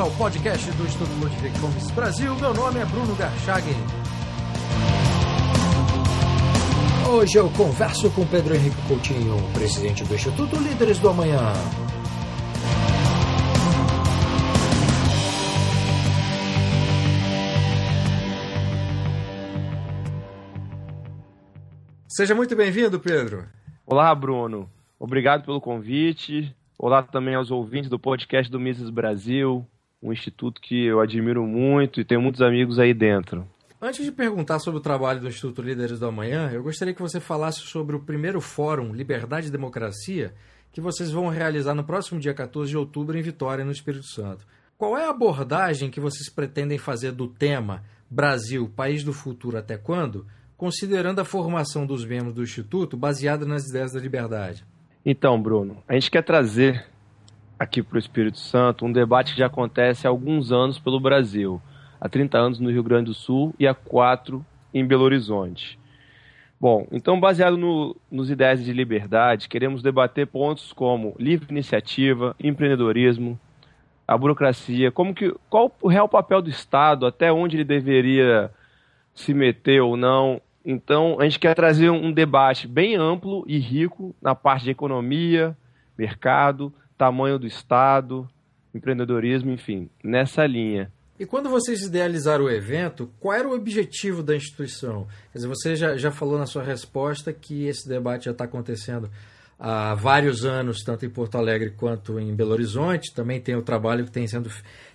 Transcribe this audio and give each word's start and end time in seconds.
ao 0.00 0.10
podcast 0.12 0.70
do 0.72 0.84
Instituto 0.84 1.12
Ludwig 1.20 1.58
Fomes 1.58 1.90
Brasil. 1.90 2.34
Meu 2.36 2.54
nome 2.54 2.80
é 2.80 2.86
Bruno 2.86 3.14
Garchagen. 3.16 3.74
Hoje 7.12 7.36
eu 7.36 7.50
converso 7.50 8.10
com 8.12 8.26
Pedro 8.26 8.54
Henrique 8.54 8.80
Coutinho, 8.88 9.36
presidente 9.52 10.02
do 10.04 10.14
Instituto 10.14 10.56
Líderes 10.56 10.98
do 10.98 11.10
Amanhã. 11.10 11.52
Seja 22.08 22.34
muito 22.34 22.56
bem-vindo, 22.56 22.98
Pedro. 22.98 23.46
Olá, 23.84 24.14
Bruno. 24.14 24.70
Obrigado 24.98 25.44
pelo 25.44 25.60
convite. 25.60 26.56
Olá 26.78 27.02
também 27.02 27.34
aos 27.34 27.50
ouvintes 27.50 27.90
do 27.90 27.98
podcast 27.98 28.50
do 28.50 28.58
Mises 28.58 28.88
Brasil, 28.88 29.66
um 30.02 30.12
instituto 30.12 30.60
que 30.60 30.86
eu 30.86 31.00
admiro 31.00 31.46
muito 31.46 32.00
e 32.00 32.04
tenho 32.04 32.20
muitos 32.20 32.40
amigos 32.40 32.78
aí 32.78 32.94
dentro. 32.94 33.46
Antes 33.80 34.04
de 34.04 34.12
perguntar 34.12 34.58
sobre 34.58 34.78
o 34.78 34.82
trabalho 34.82 35.20
do 35.20 35.28
Instituto 35.28 35.62
Líderes 35.62 35.98
do 35.98 36.06
Amanhã, 36.06 36.50
eu 36.52 36.62
gostaria 36.62 36.92
que 36.92 37.00
você 37.00 37.18
falasse 37.18 37.60
sobre 37.60 37.96
o 37.96 38.00
primeiro 38.00 38.40
fórum 38.40 38.92
Liberdade 38.92 39.48
e 39.48 39.50
Democracia 39.50 40.34
que 40.72 40.80
vocês 40.80 41.10
vão 41.10 41.28
realizar 41.28 41.74
no 41.74 41.82
próximo 41.82 42.20
dia 42.20 42.34
14 42.34 42.70
de 42.70 42.76
outubro 42.76 43.18
em 43.18 43.22
Vitória, 43.22 43.64
no 43.64 43.72
Espírito 43.72 44.06
Santo. 44.06 44.46
Qual 44.78 44.96
é 44.96 45.04
a 45.04 45.10
abordagem 45.10 45.90
que 45.90 46.00
vocês 46.00 46.28
pretendem 46.28 46.78
fazer 46.78 47.12
do 47.12 47.26
tema 47.26 47.82
Brasil, 48.08 48.70
País 48.74 49.02
do 49.02 49.12
Futuro 49.12 49.58
até 49.58 49.76
quando, 49.76 50.26
considerando 50.56 51.20
a 51.20 51.24
formação 51.24 51.86
dos 51.86 52.04
membros 52.04 52.34
do 52.34 52.42
Instituto 52.42 52.96
baseada 52.96 53.44
nas 53.44 53.68
ideias 53.68 53.92
da 53.92 54.00
liberdade? 54.00 54.64
Então, 55.04 55.40
Bruno, 55.40 55.82
a 55.88 55.94
gente 55.94 56.10
quer 56.10 56.22
trazer 56.22 56.86
aqui 57.60 57.82
para 57.82 57.96
o 57.96 57.98
Espírito 57.98 58.38
Santo 58.38 58.84
um 58.86 58.92
debate 58.92 59.34
que 59.34 59.38
já 59.38 59.46
acontece 59.46 60.06
há 60.06 60.10
alguns 60.10 60.50
anos 60.50 60.78
pelo 60.78 60.98
Brasil. 60.98 61.60
Há 62.00 62.08
30 62.08 62.38
anos 62.38 62.58
no 62.58 62.70
Rio 62.70 62.82
Grande 62.82 63.06
do 63.06 63.14
Sul 63.14 63.54
e 63.58 63.68
há 63.68 63.74
4 63.74 64.44
em 64.72 64.84
Belo 64.84 65.04
Horizonte. 65.04 65.78
Bom, 66.58 66.86
então, 66.90 67.20
baseado 67.20 67.56
no, 67.56 67.96
nos 68.10 68.30
ideias 68.30 68.64
de 68.64 68.72
liberdade, 68.72 69.48
queremos 69.48 69.82
debater 69.82 70.26
pontos 70.26 70.72
como 70.72 71.14
livre 71.18 71.50
iniciativa, 71.50 72.34
empreendedorismo, 72.40 73.38
a 74.08 74.16
burocracia, 74.16 74.90
como 74.90 75.14
que, 75.14 75.34
qual 75.48 75.74
o 75.80 75.88
real 75.88 76.08
papel 76.08 76.42
do 76.42 76.50
Estado, 76.50 77.06
até 77.06 77.32
onde 77.32 77.56
ele 77.56 77.64
deveria 77.64 78.50
se 79.14 79.32
meter 79.32 79.80
ou 79.80 79.96
não 79.96 80.40
então, 80.64 81.18
a 81.18 81.24
gente 81.24 81.38
quer 81.38 81.54
trazer 81.54 81.90
um 81.90 82.12
debate 82.12 82.68
bem 82.68 82.94
amplo 82.94 83.44
e 83.46 83.58
rico 83.58 84.14
na 84.20 84.34
parte 84.34 84.64
de 84.64 84.70
economia, 84.70 85.56
mercado, 85.96 86.72
tamanho 87.00 87.38
do 87.38 87.46
Estado, 87.46 88.28
empreendedorismo, 88.74 89.50
enfim, 89.50 89.88
nessa 90.04 90.44
linha. 90.44 90.92
E 91.18 91.24
quando 91.24 91.48
vocês 91.48 91.80
idealizaram 91.80 92.44
o 92.44 92.50
evento, 92.50 93.10
qual 93.18 93.34
era 93.34 93.48
o 93.48 93.54
objetivo 93.54 94.22
da 94.22 94.36
instituição? 94.36 95.08
Quer 95.32 95.38
dizer, 95.38 95.48
você 95.48 95.76
já, 95.76 95.96
já 95.96 96.10
falou 96.10 96.38
na 96.38 96.44
sua 96.44 96.62
resposta 96.62 97.32
que 97.32 97.64
esse 97.64 97.88
debate 97.88 98.26
já 98.26 98.32
está 98.32 98.44
acontecendo 98.44 99.10
há 99.58 99.94
vários 99.94 100.44
anos, 100.44 100.82
tanto 100.82 101.06
em 101.06 101.10
Porto 101.10 101.38
Alegre 101.38 101.70
quanto 101.70 102.20
em 102.20 102.34
Belo 102.34 102.52
Horizonte. 102.52 103.14
Também 103.14 103.40
tem 103.40 103.56
o 103.56 103.62
trabalho 103.62 104.04
que 104.04 104.10
tem 104.10 104.26
sendo, 104.26 104.50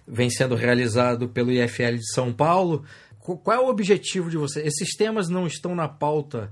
vem 0.07 0.29
sendo 0.29 0.53
realizado 0.53 1.27
pelo 1.27 1.51
IFL 1.51 1.95
de 1.95 2.13
São 2.13 2.31
Paulo 2.31 2.85
qual 3.25 3.57
é 3.57 3.59
o 3.59 3.69
objetivo 3.69 4.29
de 4.29 4.37
você? 4.37 4.61
Esses 4.61 4.95
temas 4.95 5.29
não 5.29 5.47
estão 5.47 5.73
na 5.73 5.87
pauta 5.87 6.51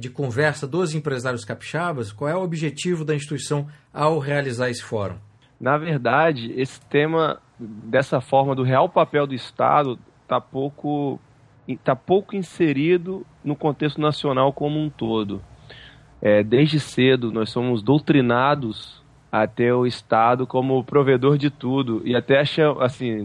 de 0.00 0.10
conversa 0.10 0.66
dos 0.66 0.94
empresários 0.94 1.44
capixabas? 1.44 2.12
Qual 2.12 2.28
é 2.28 2.36
o 2.36 2.42
objetivo 2.42 3.04
da 3.04 3.14
instituição 3.14 3.68
ao 3.92 4.18
realizar 4.18 4.70
esse 4.70 4.82
fórum? 4.82 5.16
Na 5.60 5.76
verdade, 5.76 6.52
esse 6.56 6.80
tema, 6.80 7.40
dessa 7.58 8.20
forma, 8.20 8.54
do 8.54 8.62
real 8.62 8.88
papel 8.88 9.26
do 9.26 9.34
Estado, 9.34 9.98
está 10.22 10.40
pouco, 10.40 11.20
tá 11.84 11.96
pouco 11.96 12.36
inserido 12.36 13.26
no 13.44 13.56
contexto 13.56 14.00
nacional 14.00 14.52
como 14.52 14.78
um 14.80 14.90
todo. 14.90 15.42
É, 16.20 16.42
desde 16.42 16.80
cedo, 16.80 17.32
nós 17.32 17.50
somos 17.50 17.82
doutrinados 17.82 19.02
a 19.30 19.46
ter 19.46 19.72
o 19.72 19.86
Estado 19.86 20.46
como 20.46 20.82
provedor 20.82 21.38
de 21.38 21.50
tudo. 21.50 22.02
E 22.04 22.16
até, 22.16 22.40
assim, 22.40 23.24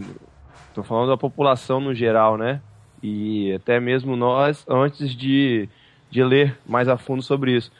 estou 0.68 0.84
falando 0.84 1.08
da 1.08 1.16
população 1.16 1.80
no 1.80 1.94
geral, 1.94 2.36
né? 2.36 2.60
e 3.04 3.52
até 3.52 3.78
mesmo 3.78 4.16
nós 4.16 4.64
antes 4.66 5.14
de, 5.14 5.68
de 6.14 6.22
ler 6.22 6.56
mais 6.64 6.88
a 6.88 6.96
fundo 6.96 7.22
sobre 7.22 7.56
isso. 7.56 7.72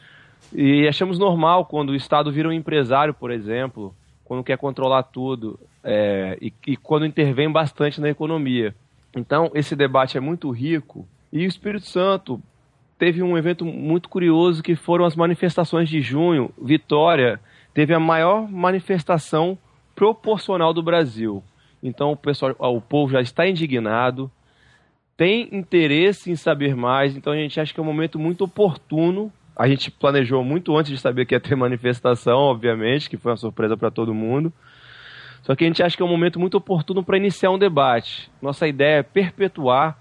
E 0.53 0.85
achamos 0.89 1.17
normal 1.17 1.65
quando 1.65 1.91
o 1.91 1.95
Estado 1.95 2.29
vira 2.33 2.49
um 2.49 2.51
empresário, 2.51 3.13
por 3.13 3.31
exemplo, 3.31 3.95
quando 4.25 4.43
quer 4.43 4.57
controlar 4.57 5.03
tudo 5.03 5.57
é, 5.81 6.37
e, 6.41 6.51
e 6.67 6.75
quando 6.75 7.05
intervém 7.05 7.49
bastante 7.49 8.01
na 8.01 8.09
economia. 8.09 8.75
Então, 9.15 9.49
esse 9.53 9.73
debate 9.73 10.17
é 10.17 10.19
muito 10.19 10.51
rico 10.51 11.07
e 11.31 11.45
o 11.45 11.47
Espírito 11.47 11.87
Santo 11.87 12.41
teve 12.99 13.23
um 13.23 13.37
evento 13.37 13.63
muito 13.63 14.09
curioso 14.09 14.61
que 14.61 14.75
foram 14.75 15.05
as 15.05 15.15
manifestações 15.15 15.87
de 15.87 16.01
junho. 16.01 16.51
Vitória 16.61 17.39
teve 17.73 17.93
a 17.93 17.99
maior 18.01 18.51
manifestação 18.51 19.57
proporcional 19.95 20.73
do 20.73 20.83
Brasil. 20.83 21.41
Então 21.81 22.11
o 22.11 22.17
pessoal, 22.17 22.53
o 22.59 22.81
povo 22.81 23.13
já 23.13 23.21
está 23.21 23.47
indignado, 23.47 24.29
tem 25.17 25.49
interesse 25.55 26.31
em 26.31 26.35
saber 26.35 26.75
mais, 26.75 27.15
então 27.15 27.31
a 27.31 27.37
gente 27.37 27.59
acha 27.59 27.73
que 27.73 27.79
é 27.79 27.83
um 27.83 27.85
momento 27.85 28.19
muito 28.19 28.43
oportuno. 28.43 29.31
A 29.55 29.67
gente 29.67 29.89
planejou 29.89 30.43
muito 30.43 30.75
antes 30.75 30.91
de 30.91 30.97
saber 30.97 31.25
que 31.25 31.33
ia 31.33 31.39
ter 31.39 31.55
manifestação, 31.57 32.37
obviamente, 32.37 33.09
que 33.09 33.17
foi 33.17 33.31
uma 33.31 33.37
surpresa 33.37 33.77
para 33.77 33.89
todo 33.89 34.13
mundo. 34.13 34.51
Só 35.41 35.55
que 35.55 35.63
a 35.63 35.67
gente 35.67 35.81
acha 35.81 35.95
que 35.95 36.01
é 36.01 36.05
um 36.05 36.09
momento 36.09 36.39
muito 36.39 36.57
oportuno 36.57 37.03
para 37.03 37.17
iniciar 37.17 37.51
um 37.51 37.57
debate. 37.57 38.31
Nossa 38.41 38.67
ideia 38.67 38.97
é 38.97 39.03
perpetuar 39.03 39.97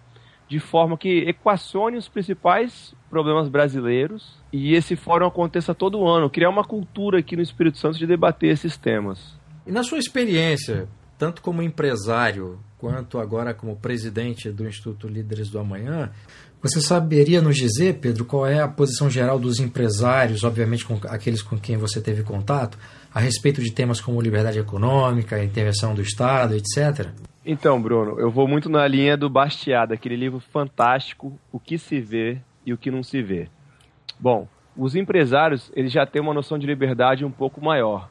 de 0.49 0.59
forma 0.59 0.97
que 0.97 1.19
equacione 1.29 1.97
os 1.97 2.09
principais 2.09 2.95
problemas 3.09 3.49
brasileiros 3.49 4.43
e 4.53 4.75
esse 4.75 4.97
fórum 4.97 5.27
aconteça 5.27 5.75
todo 5.75 6.07
ano, 6.07 6.29
criar 6.29 6.51
uma 6.51 6.65
cultura 6.65 7.19
aqui 7.19 7.37
no 7.37 7.43
Espírito 7.43 7.79
Santo 7.79 7.99
de 7.99 8.07
debater 8.07 8.51
esses 8.51 8.77
temas. 8.77 9.39
E 9.67 9.73
na 9.73 9.83
sua 9.83 9.99
experiência, 9.99 10.89
tanto 11.19 11.41
como 11.41 11.63
empresário 11.63 12.59
quanto 12.84 13.19
agora 13.19 13.55
como 13.55 13.77
presidente 13.77 14.50
do 14.50 14.69
Instituto 14.69 15.09
Líderes 15.09 15.49
do 15.49 15.59
Amanhã, 15.59 16.11
você 16.61 16.83
saberia 16.83 17.41
nos 17.41 17.56
dizer, 17.56 17.95
Pedro, 17.95 18.27
qual 18.27 18.47
é 18.47 18.61
a 18.61 18.69
posição 18.69 19.09
geral 19.09 19.39
dos 19.39 19.59
empresários, 19.59 20.45
obviamente 20.45 20.84
com 20.84 21.00
aqueles 21.09 21.41
com 21.41 21.59
quem 21.59 21.78
você 21.78 21.99
teve 21.99 22.23
contato, 22.23 22.77
a 23.15 23.19
respeito 23.19 23.62
de 23.62 23.73
temas 23.73 24.03
como 24.03 24.21
liberdade 24.21 24.59
econômica, 24.59 25.43
intervenção 25.43 25.94
do 25.94 26.03
Estado, 26.03 26.55
etc? 26.55 27.09
Então, 27.43 27.81
Bruno, 27.81 28.21
eu 28.21 28.31
vou 28.31 28.47
muito 28.47 28.69
na 28.69 28.87
linha 28.87 29.17
do 29.17 29.31
Bastiat, 29.31 29.91
aquele 29.91 30.17
livro 30.17 30.39
fantástico, 30.39 31.41
O 31.50 31.59
que 31.59 31.78
se 31.78 31.99
vê 32.00 32.37
e 32.67 32.75
o 32.75 32.77
que 32.77 32.91
não 32.91 33.03
se 33.03 33.23
vê. 33.23 33.49
Bom, 34.21 34.47
os 34.77 34.94
empresários 34.94 35.73
eles 35.75 35.91
já 35.91 36.05
têm 36.05 36.21
uma 36.21 36.34
noção 36.34 36.59
de 36.59 36.67
liberdade 36.67 37.25
um 37.25 37.31
pouco 37.31 37.65
maior, 37.65 38.11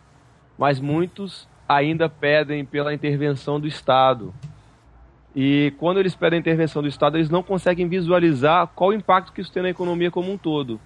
mas 0.57 0.79
muitos 0.79 1.47
ainda 1.67 2.09
pedem 2.09 2.65
pela 2.65 2.93
intervenção 2.93 3.59
do 3.59 3.67
Estado. 3.67 4.33
E 5.35 5.73
quando 5.79 5.99
eles 5.99 6.15
pedem 6.15 6.37
a 6.37 6.39
intervenção 6.39 6.81
do 6.81 6.87
Estado, 6.87 7.17
eles 7.17 7.29
não 7.29 7.41
conseguem 7.41 7.87
visualizar 7.87 8.67
qual 8.67 8.91
o 8.91 8.93
impacto 8.93 9.33
que 9.33 9.41
isso 9.41 9.51
tem 9.51 9.63
na 9.63 9.69
economia 9.69 10.11
como 10.11 10.31
um 10.31 10.37
todo. 10.37 10.79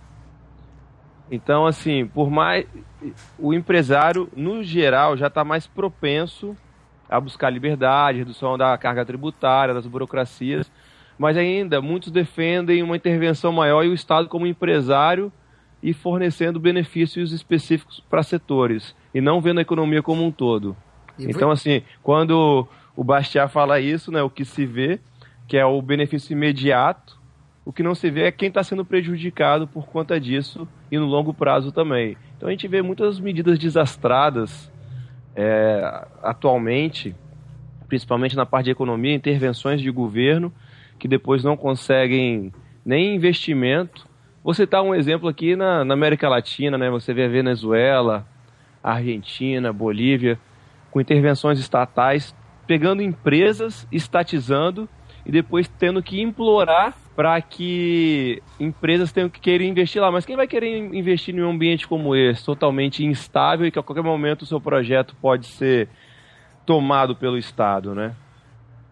Então, 1.29 1.65
assim, 1.65 2.05
por 2.07 2.29
mais. 2.29 2.65
O 3.37 3.53
empresário, 3.53 4.29
no 4.35 4.63
geral, 4.63 5.17
já 5.17 5.27
está 5.27 5.43
mais 5.43 5.67
propenso 5.67 6.55
a 7.09 7.19
buscar 7.19 7.49
liberdade, 7.49 8.19
redução 8.19 8.57
da 8.57 8.77
carga 8.77 9.05
tributária, 9.05 9.73
das 9.73 9.85
burocracias, 9.85 10.71
mas 11.17 11.37
ainda 11.37 11.81
muitos 11.81 12.11
defendem 12.11 12.81
uma 12.83 12.95
intervenção 12.95 13.51
maior 13.51 13.83
e 13.83 13.89
o 13.89 13.93
Estado, 13.93 14.27
como 14.27 14.47
empresário, 14.47 15.31
e 15.81 15.93
fornecendo 15.93 16.59
benefícios 16.59 17.31
específicos 17.31 18.03
para 18.09 18.23
setores 18.23 18.95
e 19.13 19.21
não 19.21 19.39
vendo 19.39 19.59
a 19.59 19.61
economia 19.61 20.01
como 20.01 20.25
um 20.25 20.31
todo. 20.31 20.75
E 21.19 21.25
então, 21.25 21.51
assim, 21.51 21.81
quando 22.01 22.67
o 22.97 23.03
Bastiat 23.03 23.49
fala 23.49 23.79
isso, 23.79 24.11
né, 24.11 24.21
o 24.21 24.29
que 24.29 24.43
se 24.43 24.65
vê, 24.65 24.99
que 25.47 25.55
é 25.55 25.65
o 25.65 25.81
benefício 25.81 26.33
imediato, 26.33 27.17
o 27.63 27.71
que 27.71 27.81
não 27.81 27.95
se 27.95 28.09
vê 28.09 28.23
é 28.23 28.31
quem 28.31 28.49
está 28.49 28.61
sendo 28.63 28.83
prejudicado 28.83 29.67
por 29.67 29.87
conta 29.87 30.19
disso 30.19 30.67
e 30.91 30.97
no 30.97 31.05
longo 31.05 31.33
prazo 31.33 31.71
também. 31.71 32.17
Então 32.35 32.49
a 32.49 32.51
gente 32.51 32.67
vê 32.67 32.81
muitas 32.81 33.19
medidas 33.19 33.57
desastradas 33.57 34.71
é, 35.35 36.05
atualmente, 36.21 37.15
principalmente 37.87 38.35
na 38.35 38.45
parte 38.45 38.65
de 38.65 38.71
economia, 38.71 39.13
intervenções 39.13 39.79
de 39.79 39.89
governo 39.91 40.51
que 40.99 41.07
depois 41.07 41.43
não 41.43 41.55
conseguem 41.55 42.51
nem 42.83 43.15
investimento 43.15 44.07
Vou 44.47 44.53
citar 44.53 44.81
um 44.81 44.95
exemplo 44.95 45.27
aqui 45.27 45.57
na, 45.57 45.83
na 45.83 45.93
América 45.93 46.29
Latina, 46.29 46.77
né? 46.77 46.89
Você 46.89 47.13
vê 47.13 47.25
a 47.25 47.27
Venezuela, 47.27 48.25
Argentina, 48.81 49.73
Bolívia, 49.73 50.39
com 50.89 51.01
intervenções 51.01 51.59
estatais, 51.59 52.33
pegando 52.67 53.01
empresas, 53.01 53.87
estatizando 53.91 54.87
e 55.25 55.31
depois 55.31 55.67
tendo 55.67 56.03
que 56.03 56.21
implorar 56.21 56.93
para 57.15 57.41
que 57.41 58.41
empresas 58.59 59.11
tenham 59.11 59.29
que 59.29 59.39
querer 59.39 59.65
investir 59.65 60.01
lá. 60.01 60.11
Mas 60.11 60.25
quem 60.25 60.35
vai 60.35 60.47
querer 60.47 60.77
investir 60.93 61.35
em 61.35 61.41
um 61.41 61.49
ambiente 61.49 61.87
como 61.87 62.15
esse, 62.15 62.45
totalmente 62.45 63.03
instável 63.03 63.65
e 63.65 63.71
que 63.71 63.79
a 63.79 63.83
qualquer 63.83 64.03
momento 64.03 64.43
o 64.43 64.45
seu 64.45 64.61
projeto 64.61 65.15
pode 65.19 65.47
ser 65.47 65.89
tomado 66.65 67.15
pelo 67.15 67.37
Estado, 67.37 67.95
né? 67.95 68.13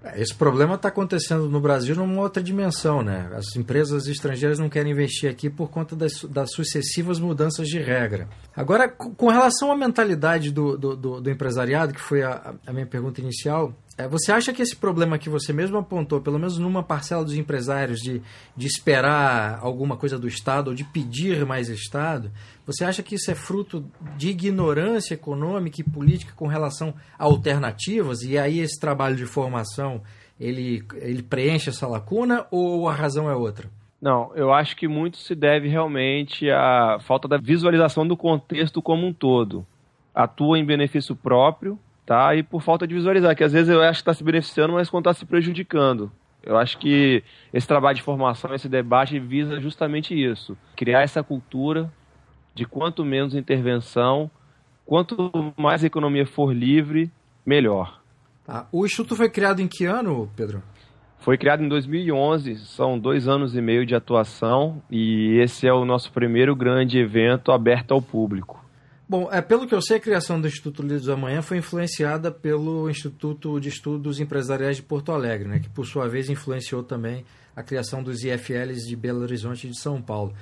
É, 0.06 0.22
esse 0.22 0.34
problema 0.36 0.76
está 0.76 0.90
acontecendo 0.90 1.50
no 1.50 1.60
Brasil 1.60 1.96
numa 1.96 2.22
outra 2.22 2.42
dimensão, 2.42 3.02
né? 3.02 3.28
As 3.34 3.56
empresas 3.56 4.06
estrangeiras 4.08 4.60
não 4.60 4.70
querem 4.70 4.92
investir 4.92 5.30
aqui 5.30 5.50
por 5.50 5.70
conta 5.72 5.96
das, 5.96 6.24
das 6.24 6.52
sucessivas 6.52 7.20
mudanças 7.20 7.68
de 7.68 7.80
regra. 7.80 8.28
Agora, 8.56 8.88
com 8.88 9.28
relação 9.30 9.72
à 9.72 9.76
mentalidade 9.76 10.52
do, 10.52 10.78
do, 10.78 10.96
do, 10.96 11.22
do 11.22 11.30
empresariado, 11.30 11.94
que 11.94 12.02
foi 12.02 12.22
a, 12.22 12.54
a 12.68 12.72
minha 12.72 12.86
pergunta 12.86 13.20
inicial, 13.20 13.74
você 14.10 14.34
acha 14.34 14.52
que 14.52 14.62
esse 14.62 14.76
problema 14.76 15.18
que 15.18 15.30
você 15.30 15.54
mesmo 15.54 15.78
apontou, 15.78 16.20
pelo 16.20 16.38
menos 16.38 16.58
numa 16.58 16.84
parcela 16.84 17.24
dos 17.24 17.36
empresários, 17.36 18.02
de, 18.02 18.22
de 18.56 18.68
esperar 18.68 19.60
alguma 19.62 19.96
coisa 19.96 20.20
do 20.20 20.28
Estado 20.28 20.68
ou 20.68 20.74
de 20.74 20.84
pedir 20.84 21.46
mais 21.46 21.70
Estado, 21.70 22.30
você 22.66 22.84
acha 22.84 23.02
que 23.02 23.16
isso 23.16 23.32
é 23.32 23.36
fruto 23.36 23.86
de 24.18 24.30
ignorância 24.30 25.14
econômica 25.14 25.80
e 25.80 25.84
política 25.84 26.34
com 26.36 26.46
relação 26.46 26.94
a 27.18 27.24
alternativas 27.24 28.22
e 28.24 28.38
aí 28.38 28.60
esse 28.60 28.78
trabalho 28.78 29.16
de 29.16 29.26
formação 29.26 30.02
ele, 30.38 30.84
ele 30.96 31.24
preenche 31.24 31.70
essa 31.70 31.88
lacuna 31.88 32.46
ou 32.52 32.90
a 32.90 32.94
razão 32.94 33.30
é 33.30 33.36
outra? 33.36 33.70
Não, 34.02 34.32
eu 34.36 34.54
acho 34.54 34.76
que 34.76 34.90
muito 34.90 35.18
se 35.18 35.34
deve 35.34 35.70
realmente 35.70 36.50
à 36.52 36.98
falta 37.08 37.30
da 37.30 37.38
visualização 37.38 38.06
do 38.06 38.18
contexto 38.18 38.82
como 38.82 39.08
um 39.08 39.14
todo. 39.14 39.66
Atua 40.14 40.60
em 40.60 40.66
benefício 40.66 41.16
próprio 41.16 41.80
tá? 42.06 42.36
E 42.36 42.44
por 42.44 42.62
falta 42.62 42.88
de 42.88 42.94
visualizar, 42.94 43.36
que 43.36 43.44
às 43.44 43.52
vezes 43.52 43.70
eu 43.70 43.82
acho 43.82 44.00
que 44.00 44.02
está 44.02 44.14
se 44.14 44.24
beneficiando, 44.24 44.74
mas 44.74 44.90
quando 44.90 45.10
está 45.10 45.14
se 45.14 45.26
prejudicando. 45.26 46.12
Eu 46.44 46.58
acho 46.58 46.78
que 46.78 47.24
esse 47.52 47.68
trabalho 47.68 47.96
de 47.96 48.04
formação, 48.04 48.54
esse 48.54 48.70
debate 48.70 49.20
visa 49.20 49.60
justamente 49.60 50.14
isso, 50.14 50.56
criar 50.76 51.02
essa 51.02 51.24
cultura 51.24 51.92
de 52.54 52.66
quanto 52.66 53.04
menos 53.04 53.34
intervenção, 53.34 54.30
quanto 54.86 55.32
mais 55.58 55.84
a 55.84 55.88
economia 55.88 56.26
for 56.26 56.54
livre, 56.54 57.12
melhor. 57.44 58.00
Tá. 58.46 58.68
O 58.72 58.86
Instituto 58.86 59.16
foi 59.16 59.30
criado 59.30 59.60
em 59.60 59.68
que 59.68 59.86
ano, 59.86 60.30
Pedro? 60.36 60.62
Foi 61.18 61.36
criado 61.36 61.64
em 61.64 61.68
2011, 61.68 62.58
são 62.58 63.00
dois 63.00 63.28
anos 63.28 63.56
e 63.56 63.62
meio 63.62 63.84
de 63.84 63.96
atuação 63.96 64.84
e 64.92 65.40
esse 65.40 65.68
é 65.68 65.74
o 65.74 65.84
nosso 65.84 66.12
primeiro 66.12 66.56
grande 66.56 67.00
evento 67.00 67.52
aberto 67.52 67.94
ao 67.94 68.02
público. 68.02 68.64
Bom, 69.08 69.30
é, 69.32 69.40
pelo 69.40 69.68
que 69.68 69.76
eu 69.76 69.82
sei, 69.82 69.98
a 69.98 70.00
criação 70.00 70.42
do 70.42 70.48
Instituto 70.48 70.82
Líderes 70.82 71.04
do 71.04 71.14
Amanhã 71.14 71.42
foi 71.44 71.58
influenciada 71.58 72.32
pelo 72.32 72.90
Instituto 72.90 73.60
de 73.60 73.70
Estudos 73.70 74.20
Empresariais 74.20 74.78
de 74.78 74.82
Porto 74.82 75.12
Alegre, 75.12 75.48
né, 75.48 75.60
que 75.60 75.70
por 75.70 75.86
sua 75.86 76.08
vez 76.08 76.28
influenciou 76.28 76.82
também 76.82 77.24
a 77.56 77.62
criação 77.62 78.02
dos 78.02 78.24
IFLs 78.24 78.88
de 78.88 78.96
Belo 78.96 79.22
Horizonte 79.22 79.68
e 79.68 79.70
de 79.70 79.80
São 79.80 80.02
Paulo. 80.02 80.34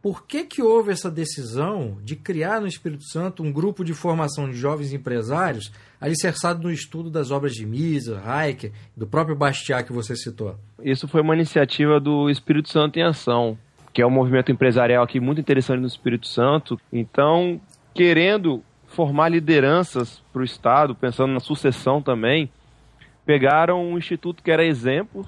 Por 0.00 0.26
que, 0.26 0.44
que 0.44 0.60
houve 0.60 0.90
essa 0.90 1.08
decisão 1.08 1.96
de 2.02 2.16
criar 2.16 2.60
no 2.60 2.66
Espírito 2.66 3.04
Santo 3.04 3.42
um 3.42 3.52
grupo 3.52 3.84
de 3.84 3.94
formação 3.94 4.50
de 4.50 4.56
jovens 4.56 4.92
empresários 4.92 5.72
alicerçado 6.00 6.60
no 6.62 6.72
estudo 6.72 7.08
das 7.08 7.30
obras 7.30 7.52
de 7.52 7.64
Misa, 7.64 8.20
Heiker, 8.20 8.72
do 8.96 9.06
próprio 9.06 9.36
Bastiat 9.36 9.84
que 9.84 9.92
você 9.92 10.16
citou? 10.16 10.56
Isso 10.82 11.06
foi 11.06 11.20
uma 11.20 11.34
iniciativa 11.36 12.00
do 12.00 12.28
Espírito 12.28 12.68
Santo 12.68 12.98
em 12.98 13.04
Ação, 13.04 13.56
que 13.92 14.02
é 14.02 14.06
um 14.06 14.10
movimento 14.10 14.50
empresarial 14.50 15.04
aqui 15.04 15.20
muito 15.20 15.40
interessante 15.40 15.80
no 15.80 15.86
Espírito 15.86 16.26
Santo. 16.26 16.80
Então, 16.92 17.60
querendo 17.94 18.62
formar 18.86 19.28
lideranças 19.28 20.22
para 20.32 20.42
o 20.42 20.44
Estado, 20.44 20.94
pensando 20.94 21.32
na 21.32 21.40
sucessão 21.40 22.02
também, 22.02 22.50
pegaram 23.24 23.84
um 23.84 23.96
instituto 23.96 24.42
que 24.42 24.50
era 24.50 24.64
exemplo 24.64 25.26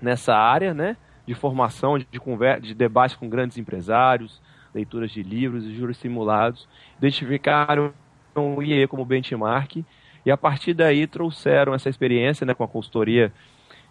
nessa 0.00 0.34
área, 0.34 0.74
né, 0.74 0.96
de 1.26 1.34
formação, 1.34 1.98
de, 1.98 2.20
conversa, 2.20 2.60
de 2.60 2.74
debate 2.74 3.16
com 3.16 3.28
grandes 3.28 3.56
empresários, 3.56 4.40
leituras 4.74 5.10
de 5.10 5.22
livros 5.22 5.64
e 5.64 5.74
juros 5.74 5.96
simulados, 5.96 6.68
identificaram 6.98 7.92
o 8.34 8.62
IE 8.62 8.86
como 8.86 9.04
benchmark 9.04 9.84
e 10.24 10.30
a 10.30 10.36
partir 10.36 10.74
daí 10.74 11.06
trouxeram 11.06 11.74
essa 11.74 11.88
experiência, 11.88 12.46
né, 12.46 12.54
com 12.54 12.64
a 12.64 12.68
consultoria 12.68 13.32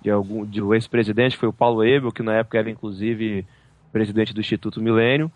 de 0.02 0.10
algum 0.10 0.46
de 0.46 0.62
um 0.62 0.74
ex-presidente, 0.74 1.38
foi 1.38 1.48
o 1.48 1.54
Paulo 1.54 1.84
Ebel, 1.84 2.12
que 2.12 2.24
na 2.24 2.36
época 2.36 2.58
era 2.58 2.70
inclusive 2.70 3.46
presidente 3.92 4.34
do 4.34 4.42
Instituto 4.42 4.82
Milênio, 4.82 5.32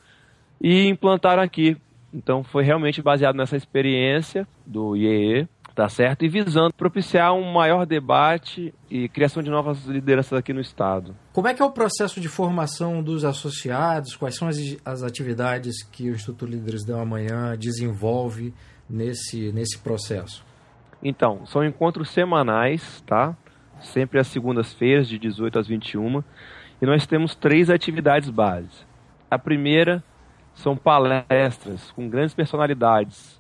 e 0.60 0.88
implantaram 0.88 1.44
aqui 1.44 1.78
então 2.16 2.44
foi 2.44 2.64
realmente 2.64 3.02
baseado 3.02 3.36
nessa 3.36 3.58
experiência 3.58 4.48
do 4.66 4.96
IEE, 4.96 5.48
tá 5.76 5.90
certo? 5.90 6.24
E 6.24 6.30
visando 6.30 6.74
propiciar 6.74 7.34
um 7.34 7.52
maior 7.52 7.86
debate 7.86 8.74
e 8.90 9.10
criação 9.10 9.44
de 9.44 9.50
novas 9.50 9.86
lideranças 9.86 10.40
aqui 10.40 10.54
no 10.54 10.62
Estado. 10.62 11.14
Como 11.34 11.50
é 11.50 11.54
que 11.54 11.62
é 11.62 11.66
o 11.66 11.72
processo 11.72 12.22
de 12.22 12.30
formação 12.30 13.04
dos 13.04 13.26
associados? 13.26 14.16
Quais 14.16 14.36
são 14.36 14.48
as, 14.48 14.58
as 14.86 15.04
atividades 15.04 15.84
que 15.84 16.10
o 16.10 16.14
Instituto 16.14 16.46
Líderes 16.46 16.86
da 16.86 17.04
Manhã 17.04 17.58
desenvolve 17.58 18.54
nesse, 18.90 19.52
nesse 19.52 19.78
processo? 19.80 20.46
Então, 21.04 21.46
são 21.46 21.66
encontros 21.66 22.10
semanais, 22.10 23.02
tá? 23.06 23.36
Sempre 23.82 24.20
às 24.20 24.28
segundas-feiras, 24.28 25.10
de 25.10 25.20
18 25.20 25.60
às 25.60 25.68
21. 25.68 26.24
E 26.82 26.86
nós 26.86 27.06
temos 27.06 27.36
três 27.36 27.70
atividades 27.70 28.30
básicas. 28.30 28.86
A 29.30 29.38
primeira 29.38 30.02
são 30.56 30.76
palestras 30.76 31.92
com 31.92 32.10
grandes 32.10 32.34
personalidades. 32.34 33.40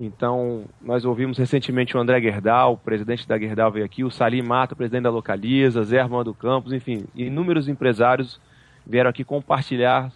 Então, 0.00 0.64
nós 0.80 1.04
ouvimos 1.04 1.38
recentemente 1.38 1.96
o 1.96 2.00
André 2.00 2.20
Gerdau, 2.20 2.74
o 2.74 2.78
presidente 2.78 3.26
da 3.26 3.38
Gerdau 3.38 3.72
veio 3.72 3.84
aqui, 3.84 4.04
o 4.04 4.10
Salim 4.10 4.42
Mata, 4.42 4.76
presidente 4.76 5.04
da 5.04 5.10
Localiza, 5.10 5.82
Zé 5.82 6.00
Armando 6.00 6.32
Campos, 6.32 6.72
enfim, 6.72 7.04
inúmeros 7.14 7.68
empresários 7.68 8.40
vieram 8.86 9.10
aqui 9.10 9.24
compartilhar 9.24 10.10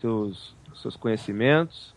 seus, 0.00 0.56
seus 0.74 0.96
conhecimentos. 0.96 1.94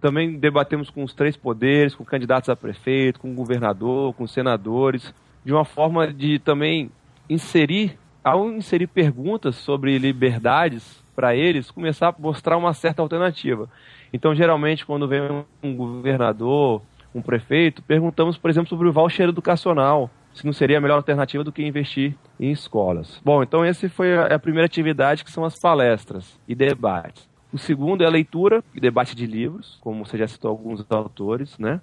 Também 0.00 0.38
debatemos 0.38 0.90
com 0.90 1.02
os 1.02 1.14
três 1.14 1.36
poderes, 1.36 1.94
com 1.94 2.04
candidatos 2.04 2.50
a 2.50 2.56
prefeito, 2.56 3.18
com 3.18 3.34
governador, 3.34 4.12
com 4.12 4.26
senadores, 4.26 5.14
de 5.44 5.52
uma 5.52 5.64
forma 5.64 6.12
de 6.12 6.38
também 6.38 6.90
inserir, 7.28 7.98
ao 8.22 8.50
inserir 8.50 8.86
perguntas 8.86 9.56
sobre 9.56 9.98
liberdades, 9.98 11.03
para 11.14 11.34
eles 11.34 11.70
começar 11.70 12.08
a 12.08 12.14
mostrar 12.18 12.56
uma 12.56 12.72
certa 12.72 13.02
alternativa. 13.02 13.68
Então, 14.12 14.34
geralmente, 14.34 14.84
quando 14.86 15.08
vem 15.08 15.20
um 15.62 15.76
governador, 15.76 16.82
um 17.14 17.22
prefeito, 17.22 17.82
perguntamos, 17.82 18.36
por 18.36 18.50
exemplo, 18.50 18.68
sobre 18.68 18.88
o 18.88 18.92
voucher 18.92 19.28
educacional, 19.28 20.10
se 20.32 20.44
não 20.44 20.52
seria 20.52 20.78
a 20.78 20.80
melhor 20.80 20.96
alternativa 20.96 21.44
do 21.44 21.52
que 21.52 21.64
investir 21.64 22.14
em 22.40 22.50
escolas. 22.50 23.20
Bom, 23.24 23.42
então 23.42 23.64
essa 23.64 23.88
foi 23.88 24.16
a 24.16 24.38
primeira 24.38 24.66
atividade, 24.66 25.24
que 25.24 25.30
são 25.30 25.44
as 25.44 25.58
palestras 25.58 26.40
e 26.48 26.54
debates. 26.54 27.28
O 27.52 27.58
segundo 27.58 28.02
é 28.02 28.06
a 28.06 28.10
leitura 28.10 28.64
e 28.74 28.80
debate 28.80 29.14
de 29.14 29.26
livros, 29.26 29.78
como 29.80 30.04
você 30.04 30.18
já 30.18 30.26
citou 30.26 30.50
alguns 30.50 30.84
autores, 30.90 31.56
né? 31.56 31.80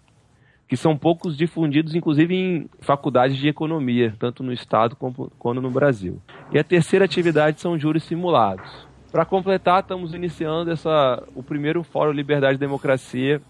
Que 0.67 0.75
são 0.75 0.97
poucos 0.97 1.37
difundidos, 1.37 1.95
inclusive 1.95 2.35
em 2.35 2.69
faculdades 2.81 3.37
de 3.37 3.47
economia, 3.47 4.13
tanto 4.19 4.43
no 4.43 4.51
Estado 4.51 4.97
quanto 4.97 5.61
no 5.61 5.71
Brasil. 5.71 6.21
E 6.51 6.59
a 6.59 6.63
terceira 6.63 7.05
atividade 7.05 7.61
são 7.61 7.79
juros 7.79 8.03
simulados. 8.03 8.85
Para 9.11 9.25
completar, 9.25 9.81
estamos 9.81 10.13
iniciando 10.13 10.71
essa, 10.71 11.21
o 11.35 11.43
primeiro 11.43 11.83
Fórum 11.83 12.11
Liberdade 12.11 12.55
e 12.55 12.57
Democracia, 12.57 13.41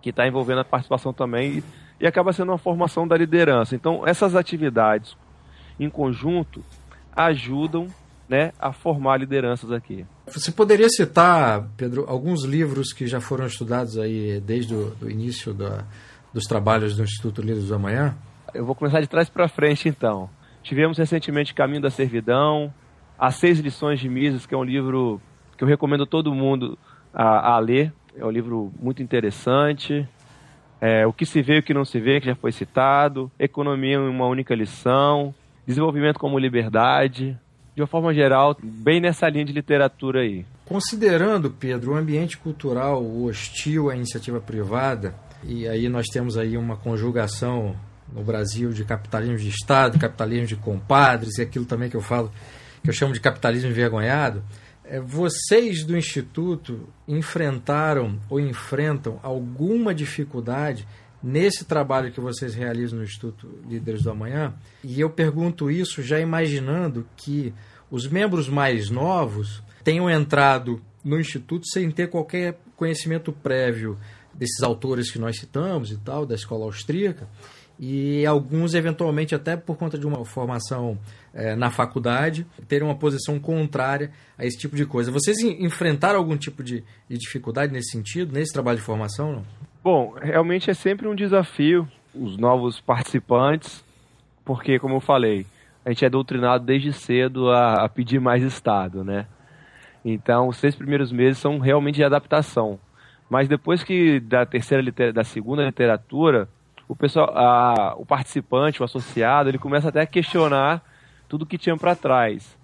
que 0.00 0.10
está 0.10 0.26
envolvendo 0.26 0.60
a 0.60 0.64
participação 0.64 1.12
também, 1.12 1.58
e, 1.58 1.64
e 2.00 2.06
acaba 2.06 2.32
sendo 2.32 2.52
uma 2.52 2.58
formação 2.58 3.06
da 3.06 3.16
liderança. 3.16 3.74
Então, 3.74 4.06
essas 4.06 4.36
atividades 4.36 5.16
em 5.80 5.90
conjunto 5.90 6.64
ajudam 7.16 7.88
né, 8.28 8.52
a 8.58 8.72
formar 8.72 9.16
lideranças 9.16 9.72
aqui. 9.72 10.06
Você 10.28 10.52
poderia 10.52 10.88
citar, 10.88 11.68
Pedro, 11.76 12.04
alguns 12.08 12.44
livros 12.44 12.92
que 12.92 13.06
já 13.06 13.20
foram 13.20 13.46
estudados 13.46 13.98
aí 13.98 14.40
desde 14.40 14.74
o 14.74 14.90
do 14.90 15.10
início 15.10 15.52
da, 15.52 15.84
dos 16.32 16.44
trabalhos 16.44 16.96
do 16.96 17.02
Instituto 17.02 17.40
Líderes 17.40 17.66
do 17.66 17.74
Amanhã? 17.74 18.16
Eu 18.54 18.64
vou 18.64 18.76
começar 18.76 19.00
de 19.00 19.08
trás 19.08 19.28
para 19.28 19.48
frente, 19.48 19.88
então. 19.88 20.30
Tivemos 20.62 20.96
recentemente 20.96 21.52
Caminho 21.52 21.82
da 21.82 21.90
Servidão, 21.90 22.72
as 23.18 23.36
Seis 23.36 23.58
Lições 23.58 24.00
de 24.00 24.08
Mises, 24.08 24.46
que 24.46 24.54
é 24.54 24.58
um 24.58 24.64
livro 24.64 25.20
que 25.56 25.64
eu 25.64 25.68
recomendo 25.68 26.06
todo 26.06 26.34
mundo 26.34 26.78
a, 27.12 27.54
a 27.54 27.58
ler. 27.58 27.92
É 28.16 28.24
um 28.24 28.30
livro 28.30 28.72
muito 28.80 29.02
interessante. 29.02 30.06
É, 30.80 31.06
o 31.06 31.12
que 31.12 31.24
se 31.24 31.40
vê 31.40 31.56
e 31.56 31.58
o 31.60 31.62
que 31.62 31.74
não 31.74 31.84
se 31.84 31.98
vê, 32.00 32.20
que 32.20 32.26
já 32.26 32.34
foi 32.34 32.52
citado. 32.52 33.30
Economia 33.38 33.94
em 33.94 34.08
uma 34.08 34.26
única 34.26 34.54
lição. 34.54 35.34
Desenvolvimento 35.66 36.18
como 36.18 36.38
liberdade. 36.38 37.38
De 37.74 37.82
uma 37.82 37.88
forma 37.88 38.14
geral, 38.14 38.56
bem 38.62 39.00
nessa 39.00 39.28
linha 39.28 39.44
de 39.44 39.52
literatura 39.52 40.20
aí. 40.20 40.46
Considerando, 40.64 41.50
Pedro, 41.50 41.92
o 41.92 41.96
ambiente 41.96 42.38
cultural 42.38 43.04
hostil 43.04 43.90
à 43.90 43.96
iniciativa 43.96 44.40
privada, 44.40 45.14
e 45.42 45.66
aí 45.66 45.88
nós 45.88 46.06
temos 46.06 46.38
aí 46.38 46.56
uma 46.56 46.76
conjugação 46.76 47.74
no 48.12 48.22
Brasil 48.22 48.70
de 48.70 48.84
capitalismo 48.84 49.36
de 49.36 49.48
Estado, 49.48 49.98
capitalismo 49.98 50.46
de 50.46 50.54
compadres, 50.54 51.38
e 51.38 51.42
aquilo 51.42 51.64
também 51.64 51.90
que 51.90 51.96
eu 51.96 52.00
falo 52.00 52.30
que 52.84 52.90
eu 52.90 52.94
chamo 52.94 53.14
de 53.14 53.20
capitalismo 53.20 53.70
envergonhado, 53.70 54.44
é, 54.84 55.00
vocês 55.00 55.82
do 55.84 55.96
Instituto 55.96 56.86
enfrentaram 57.08 58.20
ou 58.28 58.38
enfrentam 58.38 59.18
alguma 59.22 59.94
dificuldade 59.94 60.86
nesse 61.22 61.64
trabalho 61.64 62.12
que 62.12 62.20
vocês 62.20 62.54
realizam 62.54 62.98
no 62.98 63.04
Instituto 63.04 63.48
Líderes 63.66 64.02
do 64.02 64.10
Amanhã? 64.10 64.52
E 64.84 65.00
eu 65.00 65.08
pergunto 65.08 65.70
isso 65.70 66.02
já 66.02 66.20
imaginando 66.20 67.06
que 67.16 67.54
os 67.90 68.06
membros 68.06 68.50
mais 68.50 68.90
novos 68.90 69.62
tenham 69.82 70.10
entrado 70.10 70.82
no 71.02 71.18
Instituto 71.18 71.66
sem 71.66 71.90
ter 71.90 72.10
qualquer 72.10 72.60
conhecimento 72.76 73.32
prévio 73.32 73.98
desses 74.34 74.62
autores 74.62 75.10
que 75.10 75.18
nós 75.18 75.38
citamos 75.38 75.90
e 75.90 75.96
tal, 75.96 76.26
da 76.26 76.34
escola 76.34 76.64
austríaca, 76.66 77.26
e 77.78 78.24
alguns, 78.24 78.74
eventualmente, 78.74 79.34
até 79.34 79.56
por 79.56 79.76
conta 79.76 79.98
de 79.98 80.06
uma 80.06 80.24
formação 80.24 80.98
é, 81.32 81.56
na 81.56 81.70
faculdade, 81.70 82.46
terem 82.68 82.86
uma 82.86 82.94
posição 82.94 83.38
contrária 83.38 84.10
a 84.38 84.44
esse 84.44 84.58
tipo 84.58 84.76
de 84.76 84.86
coisa. 84.86 85.10
Vocês 85.10 85.38
enfrentaram 85.38 86.18
algum 86.18 86.36
tipo 86.36 86.62
de, 86.62 86.84
de 87.08 87.18
dificuldade 87.18 87.72
nesse 87.72 87.90
sentido, 87.90 88.32
nesse 88.32 88.52
trabalho 88.52 88.78
de 88.78 88.84
formação? 88.84 89.32
Não? 89.32 89.44
Bom, 89.82 90.14
realmente 90.20 90.70
é 90.70 90.74
sempre 90.74 91.08
um 91.08 91.14
desafio 91.14 91.88
os 92.14 92.36
novos 92.36 92.80
participantes, 92.80 93.84
porque, 94.44 94.78
como 94.78 94.96
eu 94.96 95.00
falei, 95.00 95.46
a 95.84 95.90
gente 95.90 96.04
é 96.04 96.10
doutrinado 96.10 96.64
desde 96.64 96.92
cedo 96.92 97.50
a, 97.50 97.84
a 97.84 97.88
pedir 97.88 98.20
mais 98.20 98.42
Estado, 98.42 99.02
né? 99.02 99.26
Então, 100.04 100.48
os 100.48 100.58
seis 100.58 100.74
primeiros 100.74 101.10
meses 101.10 101.38
são 101.38 101.58
realmente 101.58 101.96
de 101.96 102.04
adaptação. 102.04 102.78
Mas 103.28 103.48
depois 103.48 103.82
que 103.82 104.20
da 104.20 104.44
terceira 104.44 105.12
da 105.12 105.24
segunda 105.24 105.64
literatura, 105.64 106.48
o 106.88 106.96
pessoal, 106.96 107.30
a, 107.36 107.94
o 107.96 108.04
participante, 108.04 108.80
o 108.80 108.84
associado, 108.84 109.48
ele 109.48 109.58
começa 109.58 109.88
até 109.88 110.02
a 110.02 110.06
questionar 110.06 110.82
tudo 111.28 111.46
que 111.46 111.58
tinha 111.58 111.76
para 111.76 111.96
trás 111.96 112.56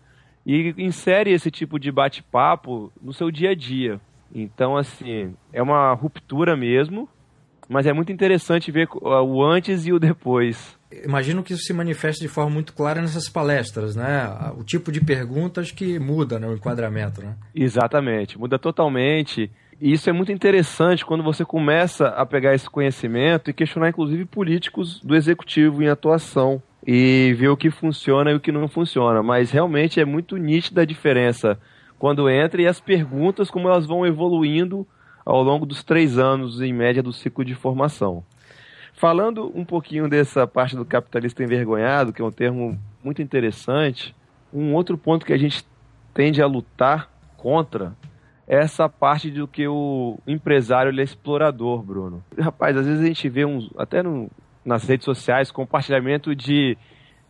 e 0.46 0.74
insere 0.78 1.32
esse 1.32 1.50
tipo 1.50 1.78
de 1.78 1.92
bate-papo 1.92 2.92
no 3.00 3.12
seu 3.12 3.30
dia 3.30 3.50
a 3.50 3.54
dia. 3.54 4.00
Então, 4.34 4.76
assim, 4.76 5.34
é 5.52 5.62
uma 5.62 5.92
ruptura 5.92 6.56
mesmo, 6.56 7.08
mas 7.68 7.86
é 7.86 7.92
muito 7.92 8.12
interessante 8.12 8.70
ver 8.70 8.88
o 8.92 9.44
antes 9.44 9.86
e 9.86 9.92
o 9.92 9.98
depois. 9.98 10.78
Imagino 11.04 11.42
que 11.42 11.52
isso 11.52 11.62
se 11.62 11.72
manifeste 11.72 12.22
de 12.22 12.28
forma 12.28 12.50
muito 12.50 12.72
clara 12.72 13.00
nessas 13.00 13.28
palestras, 13.28 13.94
né? 13.94 14.26
O 14.56 14.64
tipo 14.64 14.90
de 14.90 15.00
perguntas 15.00 15.70
que 15.70 15.98
muda 15.98 16.38
né, 16.38 16.52
enquadramento, 16.52 17.22
né? 17.22 17.36
Exatamente, 17.54 18.38
muda 18.38 18.58
totalmente. 18.58 19.50
E 19.80 19.92
isso 19.92 20.10
é 20.10 20.12
muito 20.12 20.30
interessante 20.30 21.06
quando 21.06 21.24
você 21.24 21.42
começa 21.42 22.08
a 22.08 22.26
pegar 22.26 22.54
esse 22.54 22.68
conhecimento 22.68 23.48
e 23.48 23.54
questionar, 23.54 23.88
inclusive, 23.88 24.26
políticos 24.26 25.00
do 25.00 25.16
executivo 25.16 25.82
em 25.82 25.88
atuação 25.88 26.62
e 26.86 27.34
ver 27.38 27.48
o 27.48 27.56
que 27.56 27.70
funciona 27.70 28.30
e 28.30 28.34
o 28.34 28.40
que 28.40 28.52
não 28.52 28.68
funciona. 28.68 29.22
Mas 29.22 29.50
realmente 29.50 29.98
é 29.98 30.04
muito 30.04 30.36
nítida 30.36 30.82
a 30.82 30.84
diferença 30.84 31.58
quando 31.98 32.28
entra 32.28 32.60
e 32.60 32.66
as 32.66 32.78
perguntas, 32.78 33.50
como 33.50 33.68
elas 33.68 33.86
vão 33.86 34.06
evoluindo 34.06 34.86
ao 35.24 35.42
longo 35.42 35.64
dos 35.64 35.82
três 35.82 36.18
anos, 36.18 36.60
em 36.60 36.72
média, 36.74 37.02
do 37.02 37.12
ciclo 37.12 37.44
de 37.44 37.54
formação. 37.54 38.22
Falando 38.92 39.50
um 39.54 39.64
pouquinho 39.64 40.08
dessa 40.10 40.46
parte 40.46 40.76
do 40.76 40.84
capitalista 40.84 41.42
envergonhado, 41.42 42.12
que 42.12 42.20
é 42.20 42.24
um 42.24 42.30
termo 42.30 42.78
muito 43.02 43.22
interessante, 43.22 44.14
um 44.52 44.74
outro 44.74 44.98
ponto 44.98 45.24
que 45.24 45.32
a 45.32 45.38
gente 45.38 45.64
tende 46.12 46.42
a 46.42 46.46
lutar 46.46 47.10
contra 47.38 47.94
essa 48.50 48.88
parte 48.88 49.30
do 49.30 49.46
que 49.46 49.68
o 49.68 50.18
empresário 50.26 50.90
é 50.98 51.04
explorador, 51.04 51.84
Bruno. 51.84 52.20
Rapaz, 52.36 52.76
às 52.76 52.84
vezes 52.84 53.00
a 53.00 53.06
gente 53.06 53.28
vê 53.28 53.44
uns, 53.44 53.70
até 53.78 54.02
no, 54.02 54.28
nas 54.64 54.82
redes 54.88 55.04
sociais 55.04 55.52
compartilhamento 55.52 56.34
de, 56.34 56.76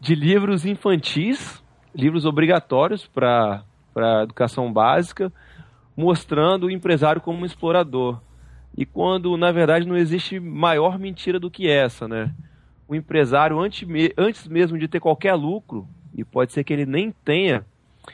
de 0.00 0.14
livros 0.14 0.64
infantis, 0.64 1.62
livros 1.94 2.24
obrigatórios 2.24 3.06
para 3.06 3.62
a 3.94 4.22
educação 4.22 4.72
básica, 4.72 5.30
mostrando 5.94 6.68
o 6.68 6.70
empresário 6.70 7.20
como 7.20 7.42
um 7.42 7.44
explorador. 7.44 8.18
E 8.74 8.86
quando, 8.86 9.36
na 9.36 9.52
verdade, 9.52 9.86
não 9.86 9.98
existe 9.98 10.40
maior 10.40 10.98
mentira 10.98 11.38
do 11.38 11.50
que 11.50 11.68
essa, 11.68 12.08
né? 12.08 12.34
O 12.88 12.94
empresário, 12.94 13.60
antes, 13.60 13.86
antes 14.16 14.48
mesmo 14.48 14.78
de 14.78 14.88
ter 14.88 15.00
qualquer 15.00 15.34
lucro, 15.34 15.86
e 16.16 16.24
pode 16.24 16.54
ser 16.54 16.64
que 16.64 16.72
ele 16.72 16.86
nem 16.86 17.12
tenha, 17.12 17.66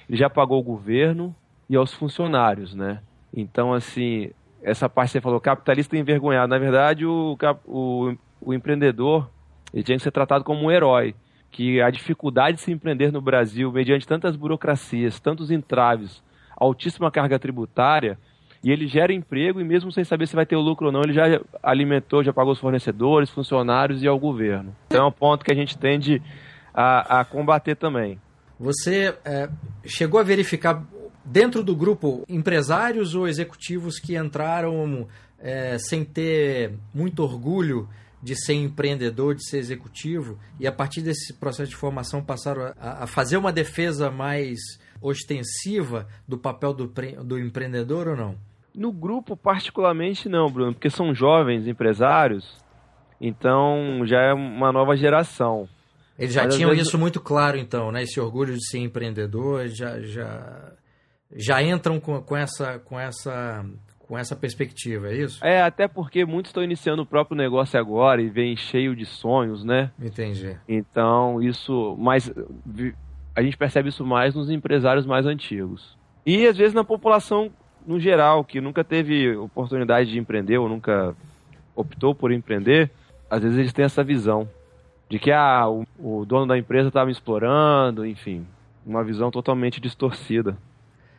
ele 0.09 0.19
já 0.19 0.29
pagou 0.29 0.59
o 0.59 0.65
governo, 0.65 1.33
e 1.69 1.77
aos 1.77 1.93
funcionários, 1.93 2.75
né? 2.75 3.01
Então, 3.35 3.73
assim, 3.73 4.31
essa 4.63 4.89
parte 4.89 5.11
que 5.11 5.13
você 5.13 5.21
falou, 5.21 5.41
capitalista 5.41 5.97
envergonhado, 5.97 6.49
na 6.49 6.59
verdade, 6.59 7.05
o, 7.05 7.37
o, 7.67 8.15
o 8.41 8.55
empreendedor 8.55 9.29
ele 9.73 9.83
tinha 9.83 9.99
que 9.99 10.03
ser 10.03 10.11
tratado 10.11 10.45
como 10.45 10.65
um 10.65 10.71
herói, 10.71 11.15
que 11.51 11.81
a 11.81 11.91
dificuldade 11.91 12.57
de 12.57 12.63
se 12.63 12.73
empreender 12.73 13.13
no 13.13 13.21
Brasil, 13.21 13.71
mediante 13.71 14.07
tantas 14.07 14.37
burocracias, 14.37 15.21
tantos 15.21 15.51
entraves, 15.51 16.23
altíssima 16.57 17.11
carga 17.11 17.39
tributária, 17.39 18.19
e 18.63 18.73
ele 18.73 18.87
gera 18.87 19.13
emprego 19.13 19.61
e 19.61 19.65
mesmo 19.65 19.93
sem 19.93 20.03
saber 20.03 20.27
se 20.27 20.35
vai 20.35 20.47
ter 20.47 20.57
o 20.57 20.61
lucro 20.61 20.87
ou 20.87 20.93
não, 20.93 21.03
ele 21.03 21.13
já 21.13 21.41
alimentou, 21.63 22.25
já 22.25 22.33
pagou 22.33 22.53
os 22.53 22.59
fornecedores, 22.59 23.31
funcionários 23.31 24.03
e 24.03 24.09
ao 24.09 24.19
governo. 24.19 24.75
Então 24.87 25.05
é 25.05 25.09
um 25.09 25.13
ponto 25.13 25.45
que 25.45 25.53
a 25.53 25.55
gente 25.55 25.77
tende 25.77 26.23
a, 26.75 27.21
a 27.21 27.25
combater 27.25 27.77
também. 27.77 28.19
Você 28.59 29.15
é, 29.25 29.49
chegou 29.85 30.19
a 30.19 30.23
verificar 30.23 30.83
dentro 31.27 31.63
do 31.63 31.75
grupo, 31.75 32.25
empresários 32.29 33.15
ou 33.15 33.27
executivos 33.29 33.99
que 33.99 34.17
entraram 34.17 35.07
é, 35.39 35.77
sem 35.79 36.05
ter 36.05 36.73
muito 36.95 37.23
orgulho 37.23 37.89
de 38.23 38.35
ser 38.35 38.55
empreendedor, 38.55 39.35
de 39.35 39.47
ser 39.47 39.59
executivo, 39.59 40.39
e 40.59 40.67
a 40.67 40.73
partir 40.73 41.03
desse 41.03 41.35
processo 41.35 41.71
de 41.71 41.77
formação 41.77 42.23
passaram 42.23 42.73
a, 42.79 43.05
a 43.05 43.07
fazer 43.07 43.37
uma 43.37 43.53
defesa 43.53 44.11
mais 44.11 44.59
ostensiva 45.01 46.09
do 46.27 46.39
papel 46.39 46.73
do, 46.73 46.93
do 47.25 47.39
empreendedor 47.39 48.09
ou 48.09 48.17
não? 48.17 48.35
No 48.75 48.93
grupo, 48.93 49.37
particularmente, 49.37 50.29
não, 50.29 50.51
Bruno, 50.51 50.73
porque 50.75 50.91
são 50.91 51.15
jovens 51.15 51.67
empresários, 51.67 52.45
então 53.21 54.03
já 54.07 54.21
é 54.21 54.33
uma 54.33 54.73
nova 54.73 54.97
geração. 54.97 55.69
Eles 56.19 56.35
já 56.35 56.45
Mas, 56.45 56.57
tinham 56.57 56.71
vezes... 56.71 56.89
isso 56.89 56.99
muito 56.99 57.21
claro, 57.21 57.59
então, 57.59 57.93
né? 57.93 58.03
Esse 58.03 58.19
orgulho 58.19 58.55
de 58.55 58.67
ser 58.67 58.79
empreendedor, 58.79 59.69
já, 59.69 60.01
já 60.01 60.73
já 61.37 61.63
entram 61.63 62.01
com, 62.01 62.21
com, 62.23 62.37
essa, 62.37 62.79
com, 62.79 62.99
essa, 62.99 63.65
com 64.01 64.17
essa 64.17 64.35
perspectiva, 64.35 65.09
é 65.09 65.17
isso? 65.17 65.45
É, 65.45 65.63
até 65.63 65.87
porque 65.87 66.25
muitos 66.25 66.51
estão 66.51 66.63
iniciando 66.63 67.03
o 67.03 67.07
próprio 67.07 67.37
negócio 67.37 67.79
agora 67.79 68.23
e 68.23 68.29
vem 68.29 68.57
cheio 68.57 68.97
de 68.97 69.05
sonhos, 69.05 69.65
né? 69.65 69.91
Entendi. 70.01 70.57
Então, 70.69 71.43
isso. 71.43 71.97
Mas 71.99 72.33
a 73.35 73.43
gente 73.43 73.57
percebe 73.57 73.91
isso 73.91 74.05
mais 74.05 74.35
nos 74.35 74.51
empresários 74.51 75.05
mais 75.05 75.27
antigos. 75.27 75.97
E 76.25 76.47
às 76.47 76.57
vezes 76.57 76.75
na 76.75 76.83
população 76.83 77.53
no 77.87 78.01
geral, 78.01 78.45
que 78.45 78.61
nunca 78.61 78.83
teve 78.83 79.37
oportunidade 79.37 80.11
de 80.11 80.19
empreender 80.19 80.59
ou 80.59 80.69
nunca 80.69 81.15
optou 81.75 82.15
por 82.15 82.33
empreender, 82.33 82.91
às 83.31 83.43
vezes 83.43 83.59
eles 83.59 83.73
têm 83.73 83.85
essa 83.85 84.03
visão 84.03 84.49
de 85.09 85.19
que 85.21 85.31
ah, 85.31 85.69
o, 85.69 85.87
o 85.99 86.25
dono 86.25 86.47
da 86.47 86.59
empresa 86.59 86.89
estava 86.89 87.07
me 87.07 87.13
explorando, 87.13 88.05
enfim, 88.05 88.45
uma 88.85 89.05
visão 89.05 89.31
totalmente 89.31 89.81
distorcida. 89.81 90.57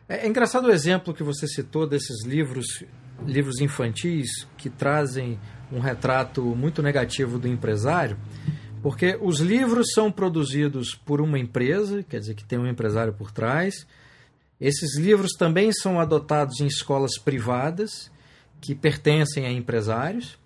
É, 0.10 0.26
é 0.26 0.28
engraçado 0.28 0.68
o 0.68 0.72
exemplo 0.72 1.14
que 1.14 1.24
você 1.24 1.48
citou 1.48 1.86
desses 1.86 2.26
livros, 2.26 2.84
livros 3.26 3.60
infantis 3.60 4.48
que 4.58 4.70
trazem 4.70 5.40
um 5.72 5.80
retrato 5.80 6.42
muito 6.42 6.82
negativo 6.82 7.38
do 7.38 7.48
empresário, 7.48 8.18
porque 8.82 9.18
os 9.22 9.40
livros 9.40 9.88
são 9.94 10.12
produzidos 10.12 10.96
por 10.96 11.20
uma 11.20 11.38
empresa, 11.38 12.04
quer 12.04 12.20
dizer 12.20 12.36
que 12.36 12.46
tem 12.46 12.58
um 12.58 12.68
empresário 12.68 13.14
por 13.14 13.32
trás. 13.32 13.86
Esses 14.62 14.98
livros 14.98 15.34
também 15.34 15.72
são 15.74 16.00
adotados 16.00 16.62
em 16.62 16.68
escolas 16.68 17.18
privadas 17.20 18.10
que 18.62 18.74
pertencem 18.74 19.46
a 19.46 19.52
empresários. 19.52 20.38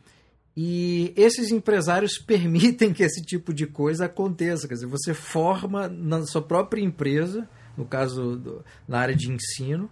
E 0.58 1.14
esses 1.16 1.52
empresários 1.52 2.18
permitem 2.26 2.94
que 2.94 3.04
esse 3.04 3.22
tipo 3.22 3.54
de 3.54 3.68
coisa 3.68 4.06
aconteça. 4.06 4.68
Quer 4.68 4.74
dizer, 4.74 4.88
você 4.88 5.14
forma 5.14 5.88
na 5.88 6.26
sua 6.26 6.42
própria 6.42 6.82
empresa 6.82 7.48
no 7.78 7.86
caso 7.86 8.36
do, 8.36 8.66
na 8.88 9.00
área 9.00 9.16
de 9.16 9.32
ensino, 9.32 9.90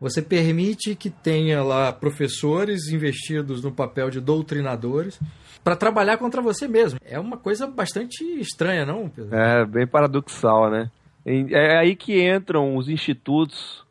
você 0.00 0.22
permite 0.22 0.94
que 0.94 1.10
tenha 1.10 1.62
lá 1.62 1.92
professores 1.92 2.88
investidos 2.88 3.62
no 3.62 3.70
papel 3.70 4.08
de 4.08 4.20
doutrinadores 4.20 5.20
para 5.62 5.76
trabalhar 5.76 6.16
contra 6.16 6.40
você 6.40 6.66
mesmo. 6.66 6.98
É 7.04 7.18
uma 7.18 7.36
coisa 7.36 7.66
bastante 7.66 8.24
estranha, 8.40 8.86
não, 8.86 9.08
Pedro? 9.08 9.34
É, 9.34 9.64
bem 9.66 9.86
paradoxal, 9.86 10.70
né? 10.70 10.90
É 11.24 11.78
aí 11.78 11.94
que 11.94 12.26
entram 12.26 12.76
os 12.76 12.88
institutos 12.88 13.84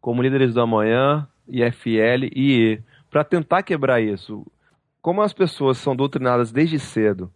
como 0.00 0.22
Líderes 0.22 0.54
do 0.54 0.60
Amanhã, 0.60 1.26
IFL 1.48 2.26
e 2.32 2.72
IE, 2.72 2.82
para 3.10 3.24
tentar 3.24 3.64
quebrar 3.64 4.00
isso. 4.00 4.46
Como 5.02 5.20
as 5.20 5.32
pessoas 5.32 5.78
são 5.78 5.96
doutrinadas 5.96 6.52
desde 6.52 6.78
cedo 6.78 7.28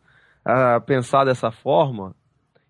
a 0.44 0.80
pensar 0.80 1.24
dessa 1.24 1.50
forma, 1.50 2.14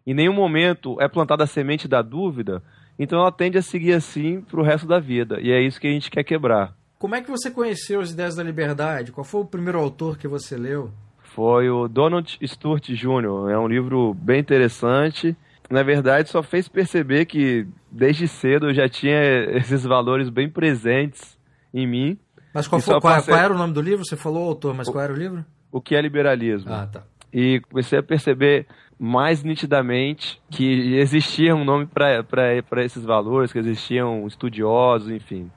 em 0.06 0.14
nenhum 0.14 0.32
momento 0.32 0.97
é 1.00 1.06
plantada 1.06 1.44
a 1.44 1.47
semente 1.47 1.87
da 1.87 2.00
dúvida 2.00 2.62
então 3.02 3.19
ela 3.19 3.33
tende 3.33 3.57
a 3.57 3.62
seguir 3.62 3.95
assim 3.95 4.42
pro 4.42 4.62
resto 4.62 4.87
da 4.87 5.00
vida. 5.00 5.40
E 5.40 5.50
é 5.50 5.59
isso 5.59 5.80
que 5.80 5.87
a 5.87 5.90
gente 5.90 6.11
quer 6.11 6.23
quebrar. 6.23 6.76
Como 6.99 7.14
é 7.14 7.23
que 7.23 7.30
você 7.30 7.50
conheceu 7.50 8.02
as 8.02 8.11
ideias 8.11 8.37
da 8.37 8.42
liberdade? 8.42 9.11
Qual 9.11 9.25
foi 9.25 9.40
o 9.40 9.47
primeiro 9.47 9.78
autor 9.78 10.19
que 10.19 10.28
você 10.28 10.54
leu? 10.54 10.90
Foi 11.19 11.71
o 11.71 11.88
Donald 11.88 12.38
Stewart 12.45 12.87
Jr. 12.90 13.50
É 13.50 13.59
um 13.59 13.66
livro 13.66 14.12
bem 14.12 14.38
interessante. 14.38 15.35
Na 15.71 15.83
verdade, 15.83 16.28
só 16.28 16.42
fez 16.42 16.69
perceber 16.69 17.25
que 17.25 17.66
desde 17.90 18.28
cedo 18.28 18.69
eu 18.69 18.75
já 18.75 18.87
tinha 18.87 19.19
esses 19.57 19.83
valores 19.83 20.28
bem 20.28 20.50
presentes 20.50 21.38
em 21.73 21.87
mim. 21.87 22.19
Mas 22.52 22.69
qual, 22.69 22.83
foi, 22.83 23.00
qual, 23.00 23.14
passei... 23.14 23.33
qual 23.33 23.45
era 23.45 23.54
o 23.54 23.57
nome 23.57 23.73
do 23.73 23.80
livro? 23.80 24.04
Você 24.04 24.16
falou 24.16 24.47
autor, 24.47 24.75
mas 24.75 24.88
o, 24.88 24.92
qual 24.92 25.02
era 25.02 25.12
o 25.14 25.16
livro? 25.16 25.42
O 25.73 25.80
que 25.80 25.97
é 25.97 26.02
liberalismo? 26.02 26.71
Ah, 26.71 26.87
tá. 26.87 27.04
E 27.32 27.60
comecei 27.68 27.99
a 27.99 28.02
perceber 28.02 28.66
mais 28.99 29.42
nitidamente 29.42 30.40
que 30.50 30.96
existia 30.96 31.54
um 31.54 31.64
nome 31.64 31.87
para 31.87 32.84
esses 32.84 33.04
valores, 33.04 33.52
que 33.52 33.58
existiam 33.58 34.26
estudiosos, 34.26 35.10
enfim. 35.10 35.50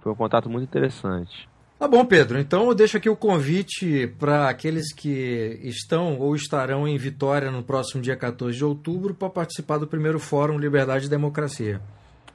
Foi 0.00 0.12
um 0.12 0.16
contato 0.16 0.50
muito 0.50 0.64
interessante. 0.64 1.48
Tá 1.80 1.88
bom, 1.88 2.04
Pedro. 2.04 2.38
Então 2.38 2.66
eu 2.66 2.74
deixo 2.74 2.98
aqui 2.98 3.08
o 3.08 3.16
convite 3.16 4.06
para 4.18 4.50
aqueles 4.50 4.92
que 4.92 5.58
estão 5.62 6.18
ou 6.18 6.34
estarão 6.34 6.86
em 6.86 6.98
Vitória 6.98 7.50
no 7.50 7.62
próximo 7.62 8.02
dia 8.02 8.14
14 8.14 8.54
de 8.54 8.62
outubro 8.62 9.14
para 9.14 9.30
participar 9.30 9.78
do 9.78 9.86
primeiro 9.86 10.18
Fórum 10.18 10.58
Liberdade 10.58 11.06
e 11.06 11.08
Democracia. 11.08 11.80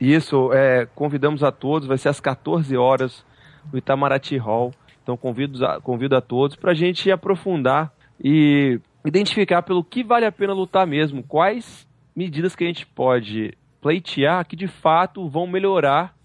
Isso, 0.01 0.51
é, 0.51 0.87
convidamos 0.95 1.43
a 1.43 1.51
todos, 1.51 1.87
vai 1.87 1.99
ser 1.99 2.09
às 2.09 2.19
14 2.19 2.75
horas 2.75 3.23
no 3.71 3.77
Itamaraty 3.77 4.35
Hall. 4.37 4.73
Então 5.03 5.15
convido 5.15 5.63
a, 5.63 5.79
convido 5.79 6.15
a 6.15 6.21
todos 6.21 6.55
para 6.55 6.71
a 6.71 6.75
gente 6.75 7.11
aprofundar 7.11 7.93
e 8.24 8.79
identificar 9.05 9.62
pelo 9.62 9.84
que 9.84 10.03
vale 10.03 10.25
a 10.25 10.31
pena 10.31 10.53
lutar 10.53 10.88
mesmo, 10.88 11.24
quais 11.24 11.88
medidas 12.15 12.55
que 12.55 12.63
a 12.63 12.67
gente 12.67 12.86
pode 12.86 13.57
pleitear 13.81 14.45
que 14.45 14.55
de 14.55 14.67
fato 14.67 15.29
vão 15.29 15.45
melhorar 15.45 16.15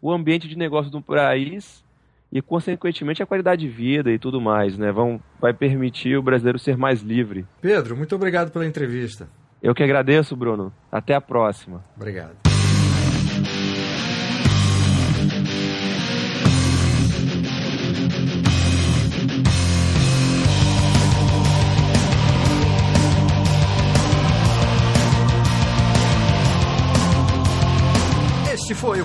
o 0.00 0.10
ambiente 0.10 0.48
de 0.48 0.56
negócio 0.56 0.90
do 0.90 1.02
país 1.02 1.84
e, 2.32 2.40
consequentemente, 2.40 3.22
a 3.22 3.26
qualidade 3.26 3.60
de 3.60 3.68
vida 3.68 4.10
e 4.10 4.18
tudo 4.18 4.40
mais, 4.40 4.78
né? 4.78 4.90
Vão, 4.90 5.20
vai 5.38 5.52
permitir 5.52 6.16
o 6.16 6.22
brasileiro 6.22 6.58
ser 6.58 6.76
mais 6.76 7.02
livre. 7.02 7.44
Pedro, 7.60 7.96
muito 7.96 8.14
obrigado 8.14 8.50
pela 8.50 8.66
entrevista. 8.66 9.28
Eu 9.62 9.74
que 9.74 9.82
agradeço, 9.82 10.34
Bruno. 10.34 10.72
Até 10.90 11.14
a 11.14 11.20
próxima. 11.20 11.84
Obrigado. 11.94 12.51